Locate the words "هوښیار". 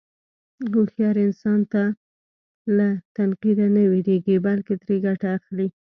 0.71-1.15